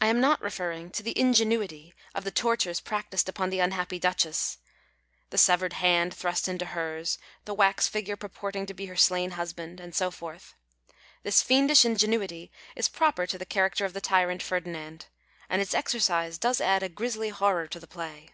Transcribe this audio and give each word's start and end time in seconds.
I 0.00 0.08
am 0.08 0.20
not 0.20 0.42
referring 0.42 0.90
to 0.90 1.02
the 1.04 1.16
ingenuity 1.16 1.94
of 2.12 2.24
the 2.24 2.32
tortures 2.32 2.80
prac 2.80 3.10
tised 3.12 3.28
upon 3.28 3.50
the 3.50 3.60
unhappy 3.60 4.00
Duchess— 4.00 4.58
the 5.30 5.38
severed 5.38 5.74
hand 5.74 6.12
thrust 6.12 6.48
into 6.48 6.64
hers, 6.64 7.18
the 7.44 7.54
wax 7.54 7.86
figure 7.86 8.16
purporting 8.16 8.66
to 8.66 8.74
be 8.74 8.86
her 8.86 8.96
slain 8.96 9.30
husband, 9.38 9.78
and 9.78 9.94
so 9.94 10.10
forth. 10.10 10.56
This 11.22 11.40
fiendish 11.40 11.84
ingenuity 11.84 12.50
is 12.74 12.88
proper 12.88 13.28
to 13.28 13.38
the 13.38 13.46
character 13.46 13.84
of 13.84 13.92
the 13.92 14.00
tyrant 14.00 14.42
Ferdinand, 14.42 15.06
and 15.48 15.62
its 15.62 15.72
exercise 15.72 16.36
does 16.36 16.60
add 16.60 16.82
a 16.82 16.88
grisly 16.88 17.28
horror 17.28 17.68
to 17.68 17.78
the 17.78 17.86
play. 17.86 18.30